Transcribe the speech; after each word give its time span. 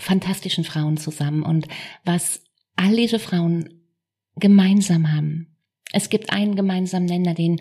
fantastischen 0.00 0.64
Frauen 0.64 0.96
zusammen 0.96 1.42
und 1.42 1.68
was 2.04 2.42
all 2.76 2.96
diese 2.96 3.18
Frauen 3.18 3.84
gemeinsam 4.36 5.12
haben. 5.12 5.56
Es 5.92 6.08
gibt 6.08 6.32
einen 6.32 6.56
gemeinsamen 6.56 7.06
Nenner, 7.06 7.34
den 7.34 7.60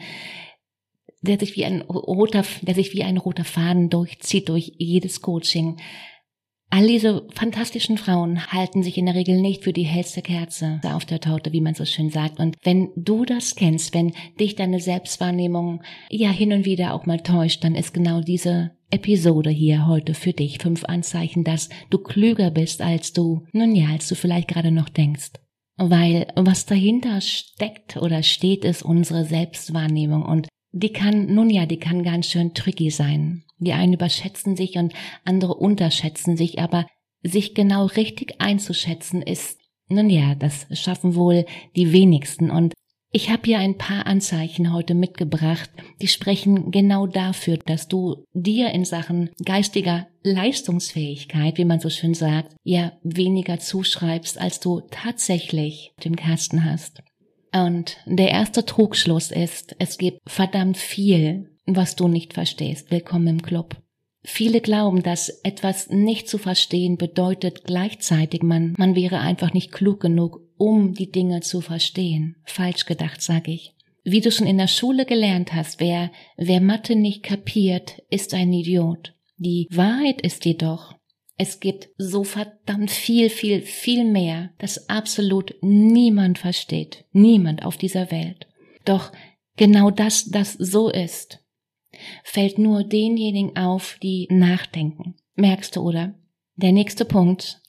der 1.22 1.40
sich 1.40 1.56
wie 1.56 1.66
ein 1.66 1.82
roter, 1.82 2.46
der 2.62 2.76
sich 2.76 2.94
wie 2.94 3.04
ein 3.04 3.18
roter 3.18 3.44
Faden 3.44 3.90
durchzieht 3.90 4.48
durch 4.48 4.72
jedes 4.78 5.22
Coaching. 5.22 5.78
All 6.72 6.88
diese 6.88 7.28
fantastischen 7.34 7.98
Frauen 7.98 8.46
halten 8.52 8.84
sich 8.84 8.98
in 8.98 9.08
der 9.08 9.16
Regel 9.16 9.42
nicht 9.42 9.64
für 9.64 9.74
die 9.74 9.84
hellste 9.84 10.22
Kerze 10.22 10.80
auf 10.84 11.04
der 11.04 11.20
Torte, 11.20 11.52
wie 11.52 11.62
man 11.62 11.74
so 11.74 11.84
schön 11.84 12.12
sagt. 12.12 12.40
Und 12.40 12.56
wenn 12.64 12.92
du 12.96 13.26
das 13.26 13.56
kennst, 13.56 13.94
wenn 13.94 14.14
dich 14.40 14.56
deine 14.56 14.80
Selbstwahrnehmung 14.80 15.82
ja 16.10 16.30
hin 16.30 16.54
und 16.54 16.66
wieder 16.66 16.94
auch 16.94 17.08
mal 17.08 17.22
täuscht, 17.22 17.64
dann 17.64 17.76
ist 17.76 17.94
genau 17.94 18.22
diese 18.22 18.72
Episode 18.92 19.50
hier 19.50 19.88
heute 19.88 20.14
für 20.14 20.34
dich. 20.34 20.58
Fünf 20.60 20.84
Anzeichen, 20.86 21.44
dass 21.44 21.70
du 21.90 22.00
klüger 22.00 22.52
bist, 22.52 22.82
als 22.82 23.14
du, 23.14 23.46
nun 23.52 23.76
ja, 23.76 23.90
als 23.90 24.08
du 24.08 24.16
vielleicht 24.16 24.48
gerade 24.48 24.72
noch 24.72 24.90
denkst. 24.90 25.34
Weil 25.78 26.28
was 26.36 26.66
dahinter 26.66 27.22
steckt 27.22 27.98
oder 27.98 28.24
steht, 28.24 28.66
ist 28.66 28.84
unsere 28.84 29.26
Selbstwahrnehmung 29.26 30.24
und 30.24 30.48
die 30.72 30.92
kann, 30.92 31.34
nun 31.34 31.50
ja, 31.50 31.66
die 31.66 31.80
kann 31.80 32.04
ganz 32.04 32.28
schön 32.28 32.54
tricky 32.54 32.90
sein. 32.90 33.44
Die 33.58 33.74
einen 33.74 33.94
überschätzen 33.94 34.56
sich 34.56 34.78
und 34.78 34.94
andere 35.24 35.56
unterschätzen 35.56 36.38
sich, 36.38 36.60
aber 36.60 36.86
sich 37.24 37.54
genau 37.54 37.86
richtig 37.86 38.36
einzuschätzen 38.40 39.22
ist, 39.22 39.60
nun 39.90 40.10
ja, 40.10 40.36
das 40.36 40.68
schaffen 40.72 41.16
wohl 41.16 41.46
die 41.76 41.92
wenigsten 41.92 42.52
und 42.52 42.74
ich 43.12 43.30
habe 43.30 43.42
hier 43.46 43.60
ein 43.60 43.78
paar 43.78 44.06
Anzeichen 44.06 44.72
heute 44.72 44.94
mitgebracht, 44.94 45.70
die 46.02 46.08
sprechen 46.08 46.72
genau 46.72 47.08
dafür, 47.08 47.58
dass 47.58 47.88
du 47.88 48.24
dir 48.34 48.72
in 48.72 48.86
Sachen 48.86 49.32
geistiger 49.44 50.08
Leistungsfähigkeit, 50.24 51.58
wie 51.58 51.66
man 51.66 51.80
so 51.80 51.90
schön 51.90 52.14
sagt, 52.14 52.56
ja 52.64 52.94
weniger 53.02 53.60
zuschreibst, 53.60 54.40
als 54.40 54.60
du 54.60 54.82
tatsächlich 54.92 55.94
im 56.04 56.16
Kasten 56.16 56.66
hast. 56.66 57.02
Und 57.52 57.98
der 58.06 58.30
erste 58.30 58.64
Trugschluss 58.64 59.32
ist, 59.32 59.76
es 59.80 59.98
gibt 59.98 60.20
verdammt 60.28 60.78
viel, 60.78 61.50
was 61.66 61.96
du 61.96 62.08
nicht 62.08 62.34
verstehst. 62.34 62.92
Willkommen 62.92 63.28
im 63.28 63.42
Club. 63.42 63.76
Viele 64.22 64.62
glauben, 64.62 65.02
dass 65.02 65.30
etwas 65.44 65.90
nicht 65.90 66.28
zu 66.28 66.38
verstehen 66.38 66.98
bedeutet 66.98 67.64
gleichzeitig 67.64 68.44
man, 68.44 68.76
man 68.78 68.94
wäre 68.94 69.20
einfach 69.20 69.54
nicht 69.54 69.72
klug 69.72 70.02
genug, 70.02 70.42
um 70.60 70.94
die 70.94 71.10
Dinge 71.10 71.40
zu 71.40 71.62
verstehen. 71.62 72.36
Falsch 72.44 72.86
gedacht, 72.86 73.22
sag 73.22 73.48
ich. 73.48 73.74
Wie 74.04 74.22
du 74.22 74.32
schon 74.32 74.46
in 74.46 74.58
der 74.58 74.68
Schule 74.68 75.06
gelernt 75.06 75.54
hast, 75.54 75.80
wer, 75.80 76.12
wer 76.38 76.62
Mathe 76.62 76.96
nicht 76.96 77.24
kapiert, 77.24 78.04
ist 78.10 78.34
ein 78.34 78.52
Idiot. 78.52 79.14
Die 79.38 79.68
Wahrheit 79.72 80.22
ist 80.22 80.46
jedoch, 80.46 80.94
es 81.38 81.62
gibt 81.62 81.90
so 81.98 82.26
verdammt 82.26 82.92
viel, 82.92 83.30
viel, 83.30 83.62
viel 83.62 84.04
mehr, 84.04 84.50
das 84.58 84.90
absolut 84.90 85.56
niemand 85.62 86.38
versteht. 86.38 87.06
Niemand 87.14 87.64
auf 87.64 87.78
dieser 87.78 88.12
Welt. 88.12 88.48
Doch 88.84 89.14
genau 89.56 89.90
das, 89.90 90.26
das 90.26 90.54
so 90.54 90.90
ist, 90.90 91.42
fällt 92.24 92.58
nur 92.58 92.84
denjenigen 92.84 93.56
auf, 93.56 93.98
die 94.04 94.28
nachdenken. 94.30 95.16
Merkst 95.36 95.78
du, 95.78 95.82
oder? 95.82 96.16
Der 96.58 96.74
nächste 96.74 97.06
Punkt. 97.06 97.62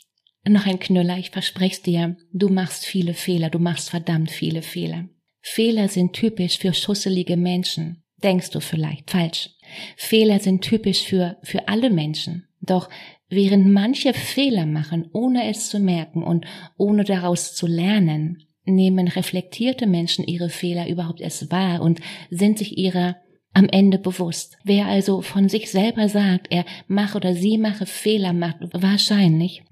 Noch 0.49 0.67
ein 0.67 0.79
Knüller, 0.79 1.19
ich 1.19 1.31
verspreche 1.31 1.83
dir, 1.83 2.17
du 2.33 2.49
machst 2.49 2.87
viele 2.87 3.15
Fehler, 3.15 3.51
du 3.51 3.59
machst 3.59 3.91
verdammt 3.91 4.31
viele 4.31 4.63
Fehler. 4.63 5.09
Fehler 5.43 5.89
sind 5.89 6.13
typisch 6.13 6.59
für 6.59 6.73
schusselige 6.73 7.37
Menschen. 7.37 8.03
Denkst 8.23 8.51
du 8.51 8.61
vielleicht 8.61 9.11
falsch. 9.11 9.51
Fehler 9.97 10.41
sind 10.41 10.63
typisch 10.63 11.03
für, 11.03 11.39
für 11.43 11.69
alle 11.69 11.91
Menschen. 11.91 12.47
Doch 12.61 12.89
Während 13.31 13.69
manche 13.73 14.13
Fehler 14.13 14.67
machen, 14.67 15.09
ohne 15.13 15.49
es 15.49 15.71
zu 15.71 15.79
merken 15.79 16.25
und 16.25 16.47
ohne 16.77 17.05
daraus 17.05 17.55
zu 17.55 17.69
lernen, 17.69 18.43
nehmen 18.65 19.07
reflektierte 19.07 19.87
Menschen 19.87 20.25
ihre 20.25 20.51
Fehler 20.51 20.89
überhaupt 20.89 21.21
erst 21.21 21.51
wahr 21.53 21.81
und 21.81 22.01
sind 22.31 22.59
sich 22.59 22.77
ihrer 22.77 23.17
am 23.53 23.69
Ende 23.69 23.99
bewusst. 23.99 24.59
Wer 24.65 24.87
also 24.87 25.23
von 25.23 25.49
sich 25.49 25.71
selber 25.71 26.09
sagt, 26.09 26.49
er 26.51 26.65
mache 26.89 27.17
oder 27.17 27.35
sie 27.35 27.57
mache 27.57 27.87
Fehler, 27.87 28.33
macht 28.33 28.59
wahrscheinlich 28.73 29.63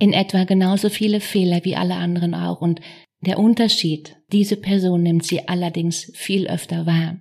in 0.00 0.12
etwa 0.12 0.44
genauso 0.44 0.88
viele 0.88 1.20
Fehler 1.20 1.60
wie 1.62 1.76
alle 1.76 1.94
anderen 1.94 2.34
auch 2.34 2.60
und 2.60 2.80
der 3.20 3.38
Unterschied, 3.38 4.16
diese 4.32 4.56
Person 4.56 5.02
nimmt 5.02 5.24
sie 5.24 5.46
allerdings 5.46 6.10
viel 6.14 6.48
öfter 6.48 6.86
wahr. 6.86 7.18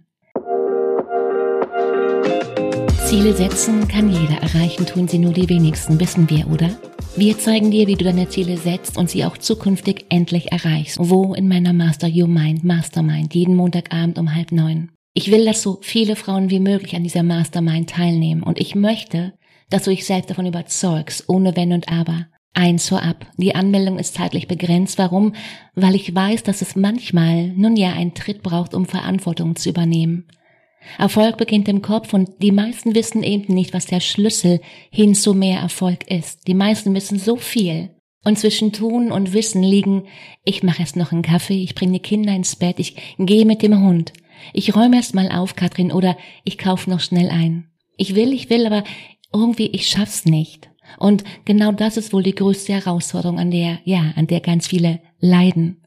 Ziele 3.05 3.33
setzen 3.33 3.87
kann 3.87 4.09
jeder 4.09 4.41
erreichen, 4.41 4.85
tun 4.85 5.07
sie 5.07 5.17
nur 5.17 5.33
die 5.33 5.49
wenigsten, 5.49 5.99
wissen 5.99 6.29
wir, 6.29 6.49
oder? 6.49 6.69
Wir 7.17 7.37
zeigen 7.37 7.69
dir, 7.71 7.87
wie 7.87 7.95
du 7.95 8.05
deine 8.05 8.29
Ziele 8.29 8.55
setzt 8.55 8.97
und 8.97 9.09
sie 9.09 9.25
auch 9.25 9.37
zukünftig 9.37 10.05
endlich 10.09 10.51
erreichst. 10.51 10.97
Wo 11.01 11.33
in 11.33 11.49
meiner 11.49 11.73
Master 11.73 12.07
Your 12.07 12.27
Mind 12.27 12.63
Mastermind, 12.63 13.33
jeden 13.33 13.55
Montagabend 13.55 14.17
um 14.19 14.33
halb 14.33 14.53
neun. 14.53 14.91
Ich 15.13 15.31
will, 15.31 15.43
dass 15.43 15.63
so 15.63 15.79
viele 15.81 16.15
Frauen 16.15 16.49
wie 16.49 16.59
möglich 16.59 16.95
an 16.95 17.03
dieser 17.03 17.23
Mastermind 17.23 17.89
teilnehmen 17.89 18.43
und 18.43 18.57
ich 18.57 18.75
möchte, 18.75 19.33
dass 19.69 19.83
du 19.83 19.89
dich 19.89 20.05
selbst 20.05 20.29
davon 20.29 20.45
überzeugst, 20.45 21.27
ohne 21.27 21.57
Wenn 21.57 21.73
und 21.73 21.91
Aber. 21.91 22.27
Eins 22.53 22.89
vorab. 22.89 23.27
Die 23.37 23.55
Anmeldung 23.55 23.99
ist 23.99 24.15
zeitlich 24.15 24.47
begrenzt. 24.47 24.97
Warum? 24.97 25.33
Weil 25.75 25.95
ich 25.95 26.13
weiß, 26.13 26.43
dass 26.43 26.61
es 26.61 26.75
manchmal 26.75 27.49
nun 27.49 27.75
ja 27.75 27.93
einen 27.93 28.13
Tritt 28.13 28.41
braucht, 28.41 28.73
um 28.73 28.85
Verantwortung 28.85 29.55
zu 29.55 29.69
übernehmen. 29.69 30.27
Erfolg 30.97 31.37
beginnt 31.37 31.67
im 31.67 31.81
Kopf 31.81 32.13
und 32.13 32.41
die 32.41 32.51
meisten 32.51 32.95
wissen 32.95 33.23
eben 33.23 33.53
nicht, 33.53 33.73
was 33.73 33.85
der 33.85 33.99
Schlüssel 33.99 34.61
hin 34.89 35.13
zu 35.13 35.33
mehr 35.33 35.59
Erfolg 35.59 36.09
ist. 36.09 36.47
Die 36.47 36.53
meisten 36.53 36.93
wissen 36.95 37.19
so 37.19 37.35
viel. 37.35 37.89
Und 38.23 38.37
zwischen 38.37 38.73
Tun 38.73 39.11
und 39.11 39.33
Wissen 39.33 39.63
liegen, 39.63 40.07
ich 40.43 40.63
mache 40.63 40.81
erst 40.81 40.97
noch 40.97 41.11
einen 41.11 41.21
Kaffee, 41.21 41.63
ich 41.63 41.73
bringe 41.75 41.93
die 41.93 41.99
Kinder 41.99 42.33
ins 42.33 42.55
Bett, 42.55 42.79
ich 42.79 42.95
gehe 43.17 43.45
mit 43.45 43.61
dem 43.61 43.81
Hund. 43.81 44.11
Ich 44.53 44.75
räume 44.75 44.97
erst 44.97 45.15
mal 45.15 45.31
auf, 45.31 45.55
Katrin, 45.55 45.91
oder 45.91 46.17
ich 46.43 46.57
kaufe 46.57 46.89
noch 46.89 46.99
schnell 46.99 47.29
ein. 47.29 47.69
Ich 47.95 48.15
will, 48.15 48.33
ich 48.33 48.49
will, 48.49 48.65
aber 48.65 48.83
irgendwie, 49.33 49.67
ich 49.67 49.87
schaff's 49.87 50.25
nicht. 50.25 50.68
Und 50.97 51.23
genau 51.45 51.71
das 51.71 51.97
ist 51.97 52.13
wohl 52.13 52.23
die 52.23 52.35
größte 52.35 52.73
Herausforderung, 52.73 53.39
an 53.39 53.51
der, 53.51 53.79
ja, 53.83 54.13
an 54.15 54.27
der 54.27 54.39
ganz 54.39 54.67
viele 54.67 54.99
leiden. 55.19 55.81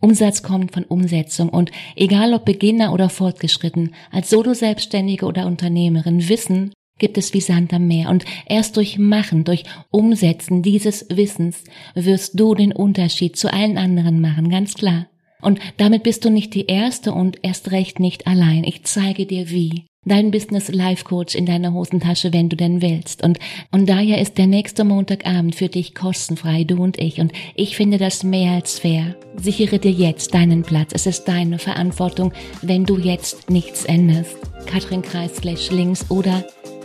Umsatz 0.00 0.42
kommt 0.42 0.72
von 0.72 0.84
Umsetzung 0.84 1.48
und 1.48 1.70
egal 1.96 2.34
ob 2.34 2.44
Beginner 2.44 2.92
oder 2.92 3.08
fortgeschritten, 3.08 3.94
als 4.10 4.28
Solo-Selbstständige 4.28 5.24
oder 5.24 5.46
Unternehmerin, 5.46 6.28
Wissen 6.28 6.72
gibt 6.98 7.16
es 7.16 7.32
wie 7.32 7.40
Sand 7.40 7.72
am 7.72 7.86
Meer 7.86 8.10
und 8.10 8.24
erst 8.46 8.76
durch 8.76 8.98
Machen, 8.98 9.44
durch 9.44 9.64
Umsetzen 9.90 10.62
dieses 10.62 11.06
Wissens 11.08 11.64
wirst 11.94 12.38
du 12.38 12.54
den 12.54 12.72
Unterschied 12.72 13.36
zu 13.36 13.52
allen 13.52 13.78
anderen 13.78 14.20
machen, 14.20 14.50
ganz 14.50 14.74
klar. 14.74 15.06
Und 15.44 15.60
damit 15.76 16.02
bist 16.02 16.24
du 16.24 16.30
nicht 16.30 16.54
die 16.54 16.66
Erste 16.66 17.12
und 17.12 17.38
erst 17.42 17.70
recht 17.70 18.00
nicht 18.00 18.26
allein. 18.26 18.64
Ich 18.64 18.84
zeige 18.84 19.26
dir 19.26 19.50
wie 19.50 19.84
dein 20.06 20.30
Business 20.30 20.68
Life 20.68 21.04
Coach 21.04 21.34
in 21.34 21.46
deiner 21.46 21.72
Hosentasche, 21.72 22.32
wenn 22.32 22.48
du 22.48 22.56
denn 22.56 22.82
willst. 22.82 23.22
Und, 23.22 23.38
und 23.70 23.88
daher 23.88 24.20
ist 24.20 24.38
der 24.38 24.46
nächste 24.46 24.84
Montagabend 24.84 25.54
für 25.54 25.68
dich 25.68 25.94
kostenfrei, 25.94 26.64
du 26.64 26.82
und 26.82 26.98
ich. 26.98 27.20
Und 27.20 27.32
ich 27.54 27.76
finde 27.76 27.98
das 27.98 28.22
mehr 28.22 28.52
als 28.52 28.78
fair. 28.78 29.16
Sichere 29.36 29.78
dir 29.78 29.92
jetzt 29.92 30.34
deinen 30.34 30.62
Platz. 30.62 30.90
Es 30.92 31.06
ist 31.06 31.24
deine 31.24 31.58
Verantwortung, 31.58 32.32
wenn 32.62 32.84
du 32.84 32.98
jetzt 32.98 33.50
nichts 33.50 33.84
änderst. 33.84 34.36
Katrin 34.66 35.02
Kreis 35.02 35.42
links 35.70 36.10
oder 36.10 36.44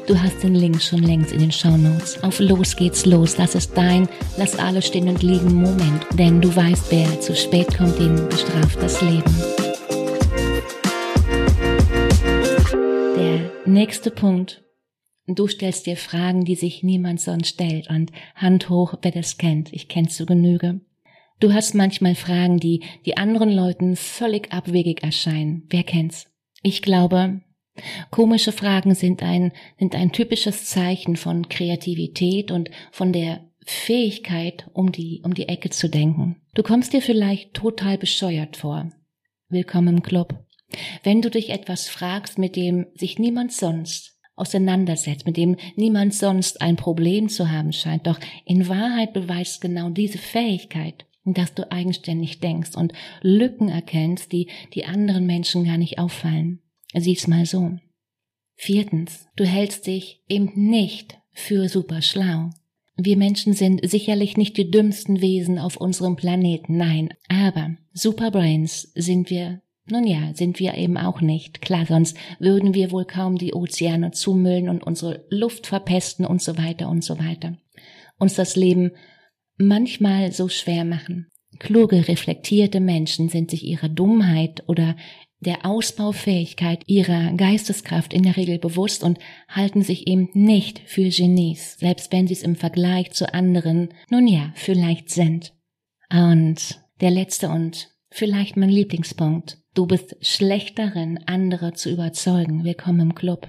Du 0.09 0.19
hast 0.19 0.41
den 0.41 0.55
Link 0.55 0.81
schon 0.81 1.03
längst 1.03 1.31
in 1.31 1.37
den 1.37 1.51
Show 1.51 1.77
Notes. 1.77 2.23
Auf 2.23 2.39
Los 2.39 2.75
geht's 2.75 3.05
los. 3.05 3.35
Das 3.35 3.53
ist 3.53 3.77
dein 3.77 4.09
Lass 4.37 4.57
alles 4.57 4.87
stehen 4.87 5.07
und 5.07 5.21
liegen 5.21 5.53
Moment. 5.53 6.03
Denn 6.17 6.41
du 6.41 6.55
weißt, 6.55 6.91
wer 6.91 7.21
zu 7.21 7.35
spät 7.35 7.77
kommt, 7.77 7.99
den 7.99 8.15
bestraft 8.27 8.81
das 8.81 9.03
Leben. 9.03 9.31
Der 13.15 13.51
nächste 13.67 14.09
Punkt. 14.09 14.63
Du 15.27 15.47
stellst 15.47 15.85
dir 15.85 15.95
Fragen, 15.95 16.43
die 16.43 16.55
sich 16.55 16.81
niemand 16.81 17.21
sonst 17.21 17.49
stellt. 17.49 17.87
Und 17.87 18.11
Hand 18.33 18.67
hoch, 18.67 18.95
wer 19.03 19.11
das 19.11 19.37
kennt. 19.37 19.71
Ich 19.73 19.89
kenn's 19.89 20.15
zu 20.15 20.25
Genüge. 20.25 20.81
Du 21.39 21.53
hast 21.53 21.75
manchmal 21.75 22.15
Fragen, 22.15 22.59
die 22.59 22.81
die 23.05 23.15
anderen 23.17 23.51
Leuten 23.51 23.95
völlig 23.95 24.51
abwegig 24.51 25.03
erscheinen. 25.03 25.67
Wer 25.69 25.83
kennt's? 25.83 26.25
Ich 26.63 26.81
glaube, 26.81 27.41
Komische 28.11 28.51
Fragen 28.51 28.95
sind 28.95 29.23
ein, 29.23 29.51
sind 29.77 29.95
ein 29.95 30.11
typisches 30.11 30.65
Zeichen 30.65 31.15
von 31.15 31.47
Kreativität 31.49 32.51
und 32.51 32.69
von 32.91 33.13
der 33.13 33.45
Fähigkeit, 33.65 34.67
um 34.73 34.91
die, 34.91 35.21
um 35.23 35.33
die 35.33 35.47
Ecke 35.47 35.69
zu 35.69 35.89
denken. 35.89 36.37
Du 36.55 36.63
kommst 36.63 36.93
dir 36.93 37.01
vielleicht 37.01 37.53
total 37.53 37.97
bescheuert 37.97 38.57
vor. 38.57 38.91
Willkommen 39.49 39.97
im 39.97 40.03
Club. 40.03 40.45
Wenn 41.03 41.21
du 41.21 41.29
dich 41.29 41.49
etwas 41.49 41.87
fragst, 41.87 42.37
mit 42.37 42.55
dem 42.55 42.87
sich 42.95 43.19
niemand 43.19 43.51
sonst 43.51 44.17
auseinandersetzt, 44.35 45.25
mit 45.25 45.37
dem 45.37 45.57
niemand 45.75 46.13
sonst 46.13 46.61
ein 46.61 46.77
Problem 46.77 47.29
zu 47.29 47.51
haben 47.51 47.73
scheint, 47.73 48.07
doch 48.07 48.19
in 48.45 48.69
Wahrheit 48.69 49.13
beweist 49.13 49.61
genau 49.61 49.89
diese 49.89 50.17
Fähigkeit, 50.17 51.05
dass 51.25 51.53
du 51.53 51.69
eigenständig 51.71 52.39
denkst 52.39 52.75
und 52.75 52.93
Lücken 53.21 53.69
erkennst, 53.69 54.31
die 54.31 54.47
die 54.73 54.85
anderen 54.85 55.25
Menschen 55.25 55.65
gar 55.65 55.77
nicht 55.77 55.99
auffallen. 55.99 56.61
Sieh's 56.95 57.27
mal 57.27 57.45
so. 57.45 57.77
Viertens, 58.55 59.27
du 59.35 59.45
hältst 59.45 59.87
dich 59.87 60.21
eben 60.27 60.51
nicht 60.55 61.17
für 61.31 61.69
super 61.69 62.01
schlau. 62.01 62.49
Wir 62.97 63.15
Menschen 63.15 63.53
sind 63.53 63.87
sicherlich 63.89 64.35
nicht 64.35 64.57
die 64.57 64.69
dümmsten 64.69 65.21
Wesen 65.21 65.57
auf 65.57 65.77
unserem 65.77 66.17
Planeten, 66.17 66.75
nein, 66.75 67.13
aber 67.29 67.77
Superbrains 67.93 68.91
sind 68.93 69.29
wir, 69.29 69.61
nun 69.85 70.05
ja, 70.05 70.33
sind 70.33 70.59
wir 70.59 70.75
eben 70.75 70.97
auch 70.97 71.21
nicht. 71.21 71.61
Klar, 71.61 71.85
sonst 71.85 72.17
würden 72.39 72.73
wir 72.73 72.91
wohl 72.91 73.05
kaum 73.05 73.37
die 73.37 73.53
Ozeane 73.53 74.11
zumüllen 74.11 74.67
und 74.67 74.83
unsere 74.83 75.25
Luft 75.29 75.67
verpesten 75.67 76.25
und 76.25 76.41
so 76.41 76.57
weiter 76.57 76.89
und 76.89 77.03
so 77.03 77.17
weiter. 77.19 77.57
Uns 78.17 78.35
das 78.35 78.57
Leben 78.57 78.91
manchmal 79.57 80.33
so 80.33 80.49
schwer 80.49 80.83
machen. 80.83 81.27
Kluge, 81.57 82.09
reflektierte 82.09 82.81
Menschen 82.81 83.29
sind 83.29 83.49
sich 83.49 83.63
ihrer 83.63 83.89
Dummheit 83.89 84.63
oder 84.67 84.97
der 85.39 85.65
Ausbaufähigkeit 85.65 86.83
ihrer 86.87 87.33
Geisteskraft 87.33 88.13
in 88.13 88.23
der 88.23 88.35
Regel 88.35 88.59
bewusst 88.59 89.03
und 89.03 89.19
halten 89.47 89.81
sich 89.81 90.07
eben 90.07 90.29
nicht 90.33 90.81
für 90.85 91.07
Genies, 91.09 91.77
selbst 91.79 92.11
wenn 92.11 92.27
sie 92.27 92.33
es 92.33 92.43
im 92.43 92.55
Vergleich 92.55 93.11
zu 93.11 93.33
anderen, 93.33 93.89
nun 94.09 94.27
ja, 94.27 94.51
vielleicht 94.55 95.09
sind. 95.09 95.53
Und 96.11 96.81
der 96.99 97.11
letzte 97.11 97.49
und 97.49 97.89
vielleicht 98.09 98.57
mein 98.57 98.69
Lieblingspunkt. 98.69 99.59
Du 99.73 99.85
bist 99.85 100.17
schlecht 100.21 100.77
darin, 100.77 101.19
andere 101.25 101.73
zu 101.73 101.89
überzeugen. 101.89 102.65
Willkommen 102.65 102.99
im 102.99 103.15
Club. 103.15 103.47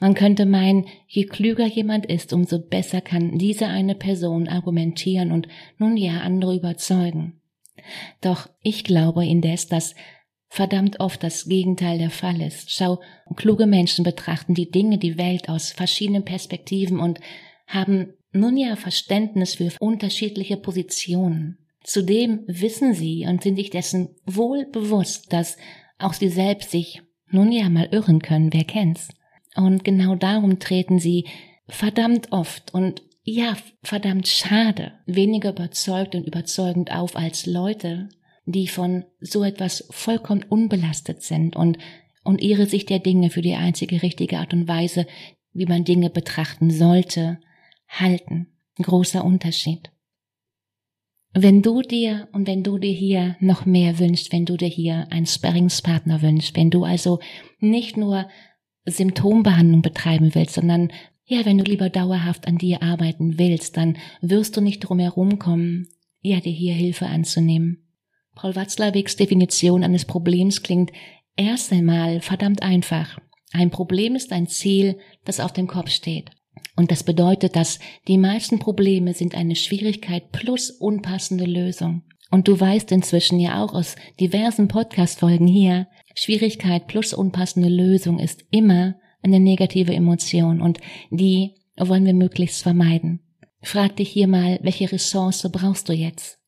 Man 0.00 0.14
könnte 0.14 0.46
meinen, 0.46 0.86
je 1.06 1.24
klüger 1.24 1.66
jemand 1.66 2.06
ist, 2.06 2.32
umso 2.32 2.58
besser 2.58 3.00
kann 3.00 3.38
diese 3.38 3.66
eine 3.66 3.94
Person 3.94 4.48
argumentieren 4.48 5.30
und 5.30 5.46
nun 5.78 5.96
ja 5.96 6.20
andere 6.20 6.56
überzeugen. 6.56 7.40
Doch 8.20 8.48
ich 8.62 8.84
glaube 8.84 9.26
indes, 9.26 9.68
dass 9.68 9.94
verdammt 10.50 10.98
oft 10.98 11.22
das 11.22 11.44
Gegenteil 11.46 11.98
der 11.98 12.10
Fall 12.10 12.42
ist. 12.42 12.72
Schau, 12.72 13.00
kluge 13.36 13.66
Menschen 13.66 14.04
betrachten 14.04 14.52
die 14.52 14.70
Dinge, 14.70 14.98
die 14.98 15.16
Welt 15.16 15.48
aus 15.48 15.70
verschiedenen 15.70 16.24
Perspektiven 16.24 16.98
und 16.98 17.20
haben 17.68 18.14
nun 18.32 18.56
ja 18.56 18.74
Verständnis 18.74 19.54
für 19.54 19.70
unterschiedliche 19.78 20.56
Positionen. 20.56 21.58
Zudem 21.84 22.42
wissen 22.46 22.94
sie 22.94 23.26
und 23.28 23.42
sind 23.42 23.56
sich 23.56 23.70
dessen 23.70 24.16
wohl 24.26 24.66
bewusst, 24.66 25.32
dass 25.32 25.56
auch 25.98 26.14
sie 26.14 26.28
selbst 26.28 26.72
sich 26.72 27.00
nun 27.30 27.52
ja 27.52 27.68
mal 27.68 27.88
irren 27.92 28.20
können, 28.20 28.52
wer 28.52 28.64
kennt's. 28.64 29.08
Und 29.54 29.84
genau 29.84 30.16
darum 30.16 30.58
treten 30.58 30.98
sie 30.98 31.26
verdammt 31.68 32.32
oft 32.32 32.74
und 32.74 33.02
ja, 33.22 33.56
verdammt 33.82 34.26
schade, 34.26 34.94
weniger 35.06 35.50
überzeugt 35.50 36.16
und 36.16 36.26
überzeugend 36.26 36.90
auf 36.90 37.14
als 37.14 37.46
Leute, 37.46 38.08
die 38.52 38.68
von 38.68 39.04
so 39.20 39.44
etwas 39.44 39.86
vollkommen 39.90 40.44
unbelastet 40.48 41.22
sind 41.22 41.56
und, 41.56 41.78
und 42.24 42.40
ihre 42.40 42.66
Sicht 42.66 42.90
der 42.90 42.98
Dinge 42.98 43.30
für 43.30 43.42
die 43.42 43.54
einzige 43.54 44.02
richtige 44.02 44.38
Art 44.38 44.52
und 44.52 44.68
Weise, 44.68 45.06
wie 45.52 45.66
man 45.66 45.84
Dinge 45.84 46.10
betrachten 46.10 46.70
sollte, 46.70 47.40
halten. 47.88 48.48
großer 48.80 49.24
Unterschied. 49.24 49.90
Wenn 51.32 51.62
du 51.62 51.82
dir 51.82 52.28
und 52.32 52.46
wenn 52.48 52.62
du 52.62 52.78
dir 52.78 52.92
hier 52.92 53.36
noch 53.40 53.66
mehr 53.66 53.98
wünschst, 53.98 54.32
wenn 54.32 54.46
du 54.46 54.56
dir 54.56 54.68
hier 54.68 55.06
einen 55.10 55.26
Sparringspartner 55.26 56.22
wünschst, 56.22 56.56
wenn 56.56 56.70
du 56.70 56.84
also 56.84 57.20
nicht 57.60 57.96
nur 57.96 58.28
Symptombehandlung 58.84 59.82
betreiben 59.82 60.34
willst, 60.34 60.54
sondern 60.54 60.90
ja, 61.24 61.44
wenn 61.44 61.58
du 61.58 61.64
lieber 61.64 61.90
dauerhaft 61.90 62.48
an 62.48 62.58
dir 62.58 62.82
arbeiten 62.82 63.38
willst, 63.38 63.76
dann 63.76 63.96
wirst 64.20 64.56
du 64.56 64.60
nicht 64.60 64.80
drum 64.80 64.98
herum 64.98 65.38
kommen, 65.38 65.86
ja, 66.20 66.40
dir 66.40 66.52
hier 66.52 66.74
Hilfe 66.74 67.06
anzunehmen. 67.06 67.89
Paul 68.40 68.56
Watzlawicks 68.56 69.16
Definition 69.16 69.84
eines 69.84 70.06
Problems 70.06 70.62
klingt 70.62 70.92
erst 71.36 71.72
einmal 71.72 72.22
verdammt 72.22 72.62
einfach. 72.62 73.18
Ein 73.52 73.70
Problem 73.70 74.16
ist 74.16 74.32
ein 74.32 74.46
Ziel, 74.46 74.96
das 75.26 75.40
auf 75.40 75.52
dem 75.52 75.66
Kopf 75.66 75.90
steht. 75.90 76.30
Und 76.74 76.90
das 76.90 77.04
bedeutet, 77.04 77.54
dass 77.54 77.80
die 78.08 78.16
meisten 78.16 78.58
Probleme 78.58 79.12
sind 79.12 79.34
eine 79.34 79.56
Schwierigkeit 79.56 80.32
plus 80.32 80.70
unpassende 80.70 81.44
Lösung. 81.44 82.04
Und 82.30 82.48
du 82.48 82.58
weißt 82.58 82.90
inzwischen 82.92 83.38
ja 83.40 83.62
auch 83.62 83.74
aus 83.74 83.94
diversen 84.18 84.68
Podcast-Folgen 84.68 85.46
hier, 85.46 85.88
Schwierigkeit 86.14 86.86
plus 86.86 87.12
unpassende 87.12 87.68
Lösung 87.68 88.18
ist 88.18 88.46
immer 88.50 88.94
eine 89.20 89.38
negative 89.38 89.92
Emotion 89.92 90.62
und 90.62 90.80
die 91.10 91.56
wollen 91.76 92.06
wir 92.06 92.14
möglichst 92.14 92.62
vermeiden. 92.62 93.20
Frag 93.60 93.96
dich 93.96 94.08
hier 94.08 94.28
mal, 94.28 94.58
welche 94.62 94.90
Ressource 94.90 95.46
brauchst 95.52 95.90
du 95.90 95.92
jetzt? 95.92 96.38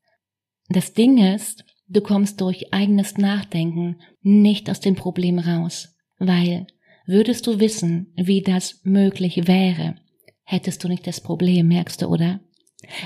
Das 0.71 0.95
Ding 0.95 1.19
ist, 1.19 1.67
Du 1.93 2.01
kommst 2.01 2.41
durch 2.41 2.73
eigenes 2.73 3.19
Nachdenken 3.19 3.97
nicht 4.23 4.71
aus 4.71 4.81
dem 4.81 4.95
Problem 4.95 5.39
raus, 5.39 5.95
weil 6.19 6.67
würdest 7.07 7.47
du 7.47 7.61
wissen, 7.61 8.15
wie 8.17 8.41
das 8.41 8.81
möglich 8.83 9.47
wäre, 9.47 9.97
hättest 10.43 10.83
du 10.83 10.89
nicht 10.89 11.07
das 11.07 11.21
Problem, 11.21 11.69
merkst 11.69 12.01
du, 12.01 12.07
oder? 12.07 12.41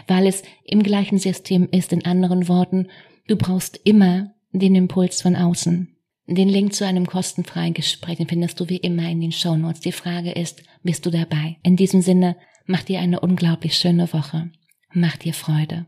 Weil 0.06 0.28
es 0.28 0.44
im 0.64 0.84
gleichen 0.84 1.18
System 1.18 1.68
ist, 1.72 1.92
in 1.92 2.04
anderen 2.04 2.46
Worten, 2.46 2.86
du 3.26 3.34
brauchst 3.34 3.80
immer 3.82 4.34
den 4.52 4.76
Impuls 4.76 5.20
von 5.20 5.34
außen. 5.34 5.88
Den 6.28 6.48
Link 6.48 6.72
zu 6.72 6.86
einem 6.86 7.06
kostenfreien 7.06 7.74
Gespräch 7.74 8.18
findest 8.28 8.60
du 8.60 8.68
wie 8.68 8.78
immer 8.78 9.08
in 9.10 9.20
den 9.20 9.32
Show 9.32 9.56
Notes. 9.56 9.80
Die 9.80 9.92
Frage 9.92 10.30
ist, 10.30 10.62
bist 10.84 11.04
du 11.06 11.10
dabei? 11.10 11.56
In 11.64 11.74
diesem 11.74 12.02
Sinne, 12.02 12.36
mach 12.66 12.84
dir 12.84 13.00
eine 13.00 13.18
unglaublich 13.18 13.76
schöne 13.76 14.12
Woche. 14.12 14.52
Mach 14.92 15.16
dir 15.16 15.34
Freude. 15.34 15.86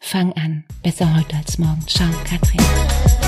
Fang 0.00 0.32
an. 0.32 0.64
Besser 0.82 1.14
heute 1.14 1.36
als 1.36 1.58
morgen. 1.58 1.86
Ciao, 1.86 2.08
Katrin. 2.24 3.19